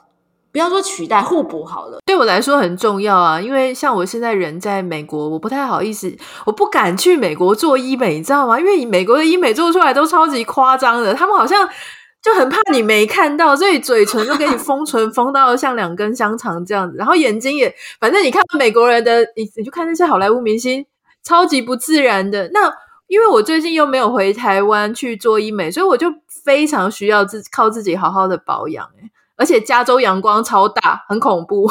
[0.51, 1.99] 不要说取代，互补好了。
[2.07, 6.15] 对我来说很重要啊，因为像我现在人在美国，我不太好意思，
[6.47, 8.59] 我不敢去美国做医美，你知道吗？
[8.59, 11.69] 因为美国的医美做出来都超级夸张的，他们好像
[12.23, 20.85] 就很怕你没看到，所以嘴唇都给你封唇封到像两根香肠这样子，然后眼睛也，反正你看美国人的，你你就看那些好莱坞明星，
[21.23, 22.51] 超级不自然的。
[22.53, 22.73] 那
[23.07, 26.13] 因为我最近又没有回台湾去做医美，所以我就
[26.45, 31.71] 非常需要自靠自己好好的保养，欸而且加州阳光超大，很恐怖。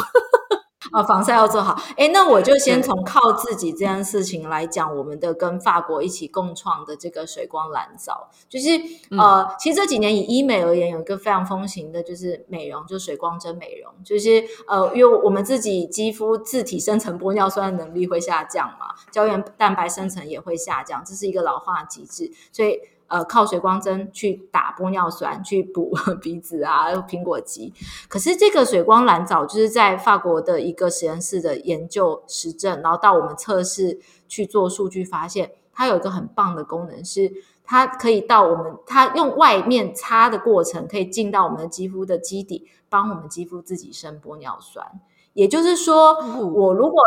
[0.90, 1.78] 啊， 防晒要做好。
[1.96, 8.70] 诶，那我就先从靠自己这件事情来讲，我们的跟法国一起共创的这个水光蓝藻，就是
[9.10, 22.80] 呃，其实这几年以医美而言，有一个非常风行的，就是美容，就水光针美容，就是呃，因为我们自己肌肤自体生成玻尿酸的能力会下降嘛，胶原蛋白生成也会下降，这是一个老化机制，所以。
[23.08, 27.72] 呃，靠水光针去打玻尿酸，去补 鼻子啊，苹果肌。
[28.06, 37.32] 可是这个水光蓝藻就是在法国的一个实验室的研究实证，然后到我们测试去做数据，发现它有一个很棒的功能，是
[37.64, 44.86] 它可以到我们它用外面擦的过程，可以进到我们的肌肤的基底，帮我们肌肤自己生玻尿酸。
[45.32, 47.02] 也就是说，我如果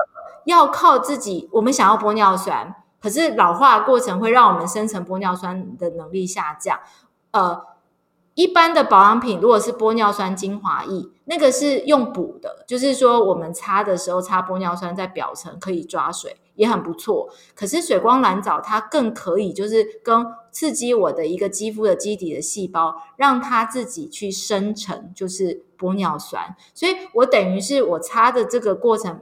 [0.45, 2.75] 要靠自己，我们想要玻尿酸。
[3.01, 6.79] 可是老化的过程会让我们生成玻尿酸的能力下降。
[7.31, 7.59] 呃，
[8.35, 17.29] 一般的保养品如果是玻尿酸精华液，那个是用补的，就是说我们擦的时候擦玻尿酸在表层可以抓水，也很不错。
[17.55, 26.55] 可是水光蓝藻它更可以，就是跟刺激我的一个肌肤的基底的细胞，让它自己去生成就是玻尿酸。
[26.75, 29.21] 所以我等于是我擦的这个过程。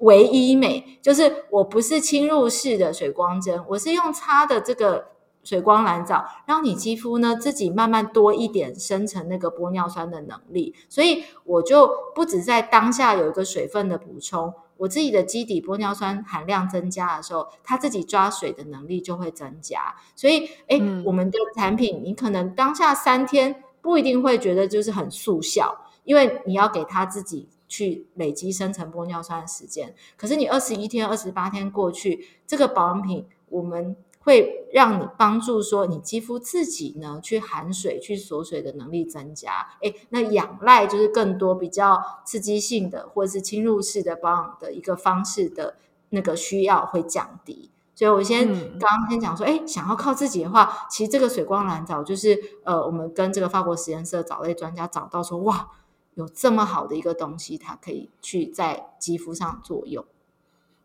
[0.00, 5.06] 唯医美就是我不是侵入式的水光针，我是用擦的这个
[5.42, 19.94] 水光蓝藻，让你肌肤呢自己慢慢多一点生成那个玻尿酸的能力，所以我就不止在当下有一个水分的补充，我自己的基底玻尿酸含量增加的时候，它自己抓水的能力就会增加。
[20.16, 27.48] 所以，哎，嗯，我们的产品你可能当下三天不一定会觉得就是很速效，因为你要给它自己。
[27.66, 39.66] 去累积生成玻尿酸的时间，可是你二十一天、二十八天过去，这个保养品我们会让你帮助说你肌肤自己呢去含水、去锁水的能力增加。
[39.82, 45.76] 诶，那仰赖就是更多比较刺激性的或者是侵入式的保养的一个方式的
[46.10, 47.70] 那个需要会降低。
[47.94, 55.70] 所以我先、嗯、刚刚先讲说，诶，想要靠自己的话，其实这个水光蓝藻就是呃，我们跟这个法国实验室的藻类专家找到说，哇。
[56.14, 60.04] 有这么好的一个东西，它可以去在肌肤上作用。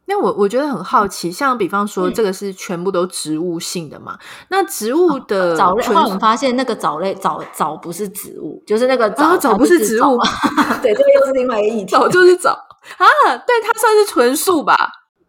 [0.05, 4.17] 那我我觉得很好奇，像比方说，这个是全部都植物性的嘛？
[4.19, 10.17] 嗯、那植物的藻类，后来我们发现那个藻类藻藻不是植物，就是那个藻藻不是植物。
[10.81, 11.91] 对，这个又是另外一个议题。
[11.91, 12.49] 藻就是藻
[12.97, 13.05] 啊，
[13.45, 14.75] 对，它算是纯素吧？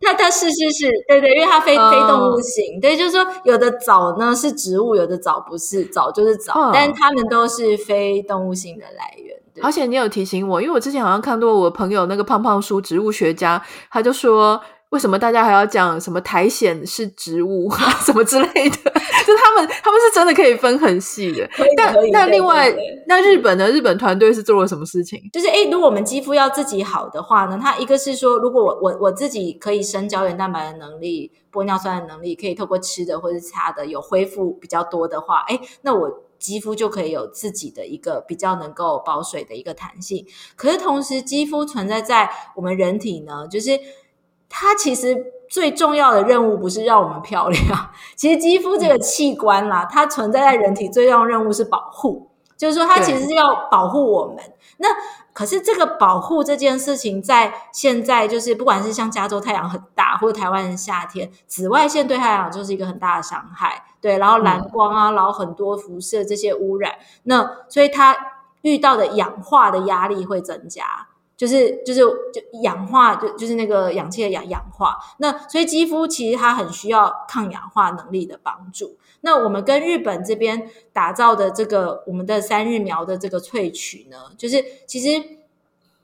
[0.01, 9.30] 它它是是是，对对，因为它非、uh, 非动物性，对，就是说有的藻呢是植物，有的藻不是，藻就是藻，uh, 但是它们都是非动物性的来源。
[9.63, 17.71] 而且你有提醒我，因为我之前好像看到我朋友那个胖胖叔，植物学家，他就说，为什么大家还要讲什么苔藓是植物
[18.05, 18.77] 什么之类的？
[19.27, 21.49] 就他们他们是真的可以分很细的。
[21.77, 22.75] 但那另外，
[23.07, 25.21] 那日本的日本团队是做了什么事情？
[25.33, 36.25] 就是诶，如果我们肌肤要自己好的话呢，它一个是说，如果我我我自己可以生胶原蛋白的能力、玻尿酸的能力，可以透过吃的或者擦的有恢复比较多的话，诶，那我。
[36.41, 40.27] 肌肤就可以有自己的一个比较能够保水的一个弹性，
[40.57, 43.79] 可是同时肌肤存在在我们人体呢，就是
[44.49, 54.39] 它其实最重要的任务不是让我们漂亮，其实肌肤这个器官啦，它存在在人体最重要的任务是保护，就是说它其实是要保护我们。
[54.79, 54.89] 那
[55.33, 63.85] 可是这个保护这件事情，在现在就是不管是像加州太阳很大，或者台湾的夏天，紫外线对太阳就是一个很大的伤害。
[64.01, 68.17] 对，然后蓝光啊，然后很多辐射这些污染，嗯、那所以它
[68.63, 78.97] 遇到的氧化的压力会增加，就是就是就氧化就就是那个氧气的氧氧化，那所以肌肤其实它很需要抗氧化能力的帮助。
[79.23, 85.23] 那我们跟日本这边打造的这个我们的三日苗的这个萃取呢，就是其实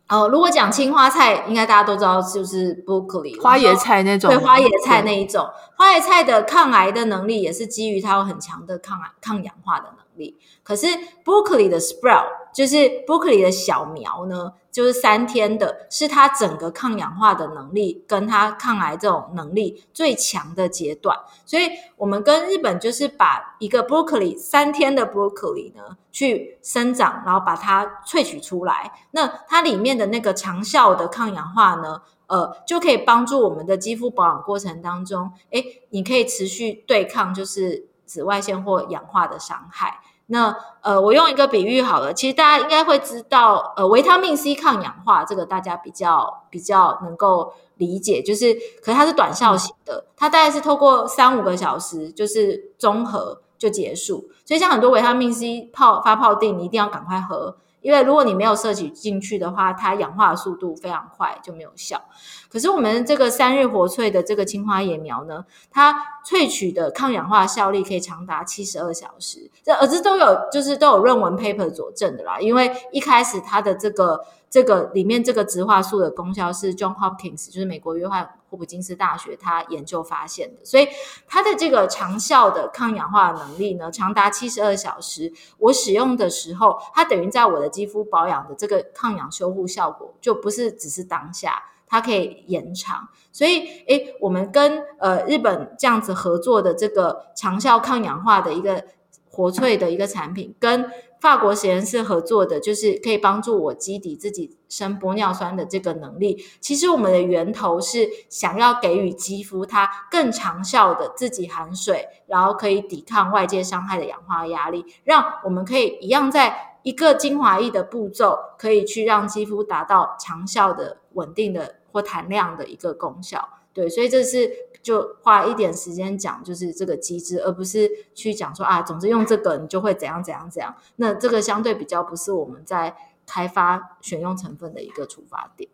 [0.08, 5.44] 哦，如果讲青花菜，应该大家都知道，就是 broccoli 花椰菜那种，对，花椰菜那一种，
[5.76, 10.38] 花椰菜的抗癌的能力也是基于它有很强的抗癌、抗氧化的能力。
[10.62, 10.86] 可是
[11.24, 12.26] broccoli 的 sprout
[12.56, 21.14] 就是 broccoli 的小苗呢，就是三天的，是它整个抗氧化的能力跟它抗癌这种能力最强的阶段。
[21.44, 40.00] 所以我们跟日本就是把一个 broccoli 三天的 broccoli 呢去生长，然后把它萃取出来，那它里面的那个长效的抗氧化呢，呃，就可以帮助我们的肌肤保养过程当中，诶，你可以持续对抗就是紫外线或氧化的伤害。
[40.26, 48.52] 那呃，我用一个比喻好了，其实大家应该会知道，呃，维他命 C 抗氧化这个大家比较比较能够理解，就是
[48.82, 57.56] 可是它是短效型的，它大概是透过三五个小时就是中和就结束，所以像很多维他命 C 泡发泡定，你一定要赶快喝。
[57.86, 62.02] 因为如果你没有摄取进去的话，它氧化速度非常快，就没有效。
[62.50, 65.94] 可是我们这个三日活萃的这个青花野苗呢，它
[66.28, 72.40] 萃取的抗氧化效力可以长达七十二小时，这而这都有就是都有论文 paper 佐证的啦。
[72.40, 74.20] 因为一开始它的这个。
[74.48, 80.88] 这个里面这个植化素的功效是 John Hopkins，就是美国约翰霍普金斯大学他研究发现的，所以
[81.26, 85.32] 它的这个长效的抗氧化能力呢，长达七十二小时。
[85.58, 93.08] 我使用的时候，它等于在我的肌肤保养的这个抗氧修护效果，就不是只是当下，它可以延长。
[93.32, 98.82] 所以，诶，我们跟呃日本这样子合作的这个长效抗氧化的一个
[99.28, 100.90] 活萃的一个产品，跟
[101.26, 106.40] 法国实验室合作的，就是可以帮助我基底自己生玻尿酸的这个能力。
[106.60, 123.48] 其实我们的源头是想要给予肌肤它更长效的自己含水，然后可以抵抗外界伤害的氧化压力，让我们可以一样在一个精华液的步骤，可以去让肌肤达到长效的、稳定的或弹亮的一个功效。
[123.72, 124.65] 对，所以这是。
[124.86, 130.72] 就花一点时间讲，就是这个机制，而不是去讲说啊，总之用这个你就会怎样怎样怎样。
[130.94, 132.94] 那这个相对比较不是我们在
[133.26, 135.68] 开发选用成分的一个出发点。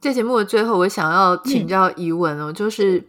[0.00, 3.06] 这节目的最后，我想要请教疑问哦，嗯、就是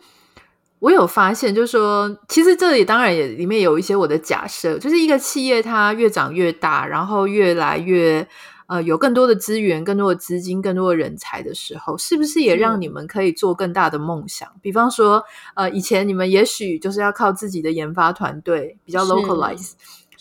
[0.77, 8.27] 我有发现，就是说，其实这里当然也里面有一些我的假设，就是一个企业它越长越大，然后越来越。
[8.67, 14.47] 呃，有更多的资源、更多的资金、更多的人才的时候，是不是也让你们可以做更大的梦想？
[14.55, 19.73] 嗯、比方说，呃，以前你们也许就是要靠自己的研发团队比较 localize，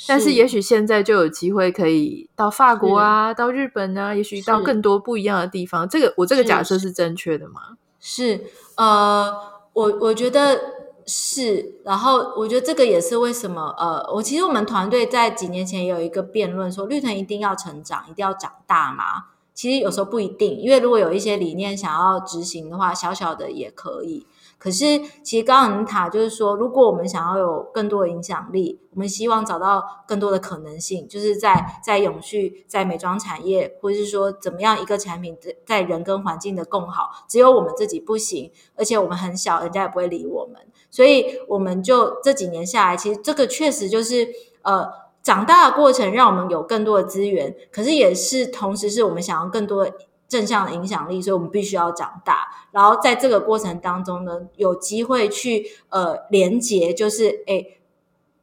[0.06, 5.84] 但是也许现在就有机会可以到法国啊，到日本啊，也许到更多不一样的地方。
[5.84, 7.60] 是这个我这个假设是正确的吗？
[7.98, 8.40] 是，
[8.76, 9.32] 呃，
[9.72, 10.83] 我我觉得。
[11.06, 19.04] 是，然后我觉得这个也是为什么，呃，我其实我们团队在几年前有一个辩论，说绿藤一定要成长，一定要长大嘛。
[19.52, 24.26] 其实有时候不一定，因为如果有一些理念想要执行的话，小小的也可以。
[24.58, 40.56] 可是，其实刚刚塔就是说，如果我们想要有更多的影响力，我们希望找到更多的可能性，就是在在永续、在美妆产业，或者是说怎么样一个产品在在人跟环境的共好，只有我们自己不行，而且我们很小，人家也不会理我们，
[40.94, 44.28] 所以我们就这几年下来，其实这个确实就是
[44.62, 44.88] 呃
[45.22, 49.90] 长大的过程，让我们有更多的资源，可是也是同时是我们想要更多。
[50.26, 52.48] 正向的影响力，所以我们必须要长大。
[52.72, 57.78] 然后在这个过程当中呢，有机会去呃连接，就是诶，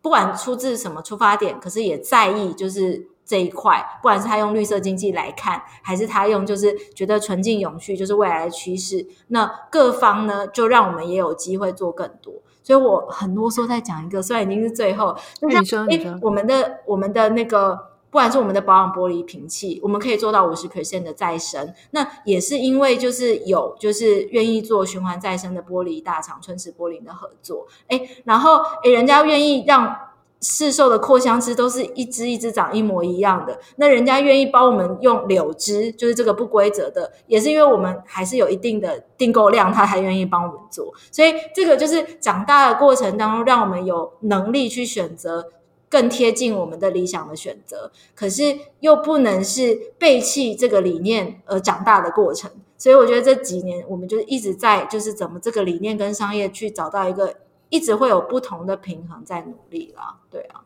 [0.01, 3.81] 不管出自什么出发点，可是也在意就是这一块。
[4.01, 12.33] 不管是他用绿色经济来看，还是他用就是觉得纯净永续就是未来的趋势，那各方呢就让我们也有机会做更多。
[12.61, 17.87] 所以我很啰嗦再讲一个，虽然已经是最后，你说你说，我们的我们的那个。
[18.11, 29.95] 不管是我们的保养玻璃瓶器，我们可以做到五十 percent 的再生，那也是因为就是有就是愿意做循环再生的玻璃大厂春池玻璃的合作，诶，然后诶，人家愿意让
[30.41, 45.49] 市售的扩香枝都是一支一支长一模一样的，那人家愿意帮我们用柳枝，就是这个不规则的，也是因为我们还是有一定的订购量，他才愿意帮我们做，所以这个就是长大的过程当中，让我们有能力去选择。
[45.91, 52.49] 更贴近我们的理想的选择，可是又不能是背弃这个理念而长大的过程。
[52.77, 57.35] 所以我觉得这几年我们就一直在，就是怎么这个理念跟商业去找到一个
[57.71, 60.19] 一直会有不同的平衡，在努力啦。
[60.29, 60.61] 对啊，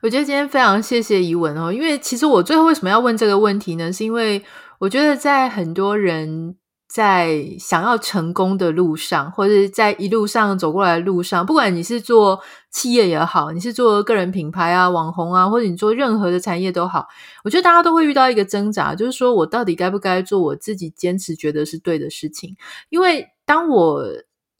[0.00, 3.92] 我觉得今天非常谢谢怡文哦，因为其实我最后为什么要问这个问题呢？
[3.92, 4.44] 是因为
[4.78, 6.56] 我觉得在很多人。
[6.92, 12.38] 在想要成功的路上，或者在一路上走过来的路上，不管你是做
[12.70, 17.08] 企业也好，你是做个人品牌啊、网红啊，或者你做任何的产业都好，
[17.44, 22.54] 我觉得大家都会遇到一个挣扎，就是说我到底该不该做我自己坚持觉得是对的事情？
[22.90, 24.04] 因为当我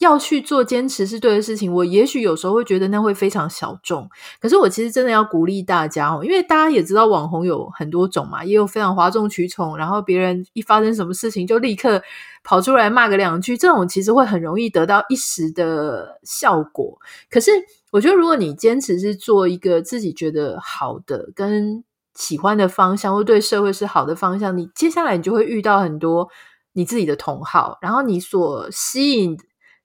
[0.03, 4.11] 要去做坚持是对的事情，我也许有时候会觉得那会非常小众。
[4.41, 12.03] 可是我其实真的要鼓励大家哦，因为大家也知道网红有很多种嘛，也有非常哗众取宠，然后别人一发生什么事情就立刻
[12.43, 16.99] 跑出来骂个两句，这种其实会很容易得到一时的效果。
[17.31, 17.53] 可是
[17.93, 21.85] 我觉得，如果你坚持是做一个自己觉得好的、跟
[22.15, 26.29] 喜欢的方向，或对社会是好的方向，你接下来你就会遇到很多
[26.73, 29.39] 你自己的同好，然后你所吸引。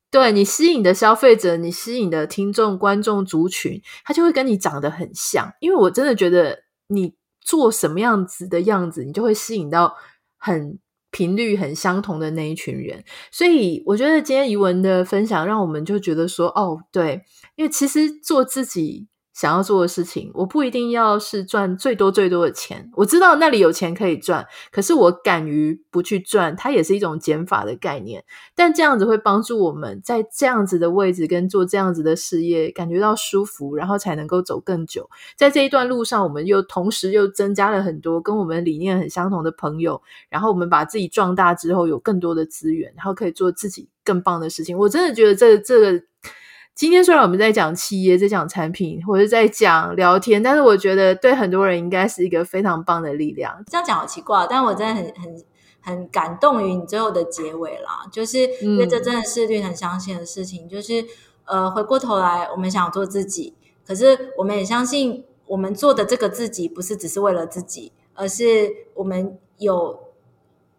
[0.09, 5.53] 对，你吸引的消费者，你吸引的听众、观众族群，他就会跟你长得很像。
[5.59, 9.95] 因为我真的觉得，你做什么样子的样子，你就会吸引到
[10.37, 10.79] 很
[11.11, 13.03] 频率很相同的那一群人。
[13.31, 17.23] 所以，我觉得今天怡文的分享，让我们就觉得说，哦，对，
[17.55, 19.07] 因为其实做自己。
[19.38, 22.89] 想要做的事情，我不一定要是赚最多最多的钱。
[22.95, 28.25] 我知道那里有钱可以赚，可是我敢于不去赚，它也是一种减法的概念。
[28.55, 35.07] 但这样子会帮助我们在这样子的位置跟做这样子的事业，感觉到舒服，然后才能够走更久。
[35.35, 44.75] 在这一段路上，我们又同时又增加了很多跟我们理念很相同的朋友，然后我们把自己壮大之后，有更多的资源，然后可以做自己更棒的事情。
[44.75, 46.03] 我真的觉得这这个。
[46.78, 53.65] 今天虽然我们在讲企业，在讲产品，或者在讲聊天，但是我觉得对很多人应该是一个非常棒的力量。
[53.65, 55.43] 这样讲好奇怪，但我真的很很
[55.82, 60.67] 很感动于你最后的结尾啦，就是因为这真的是绿很相信的事情。
[60.67, 61.03] 嗯、就是
[61.45, 69.99] 呃，回过头来，我们想做自己，可是我们也相信，我们做的这个自己不是只是为了自己，而是我们有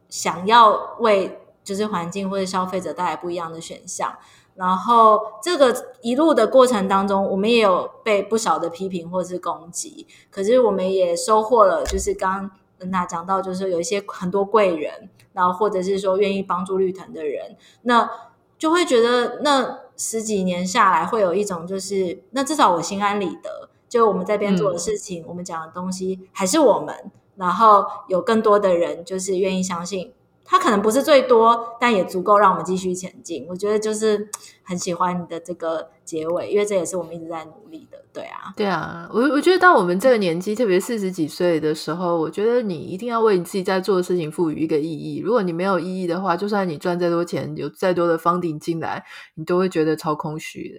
[0.09, 4.17] 想要为就是环境或者消费者带来不一样的选项。
[4.59, 18.11] 然后这个一路的过程当中，我们也有被不少的批评或是攻击，可是我们也收获了，就是刚刚他讲到，就是有一些很多贵人，然后或者是说愿意帮助绿藤的人，那
[18.59, 30.13] 就会觉得那十几年下来会有一种就是，那至少我心安理得，就我们这边做的事情，嗯、我们讲的东西还是我们，然后有更多的人就是愿意相信。
[30.51, 33.45] 它可能不是最多，但也足够让我们继续前进。
[33.51, 34.31] 我觉得就是
[34.65, 38.03] 很喜欢你的这个结尾，因为这也是我们一直在努力的。
[38.15, 45.21] 对啊，对啊，我我觉得到我们这个年纪，特别四十几岁的时候，我觉得你一定要为你自己在做的事情赋予一个意义。
[45.21, 50.79] 如果你没有意义的话，就算你赚再多钱，有再多的 funding 进来，你都会觉得超空虚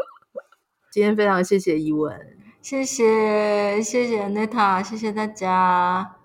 [0.90, 2.18] 今天非常谢谢伊文，
[2.62, 6.16] 谢谢谢谢 Neta，谢谢大家。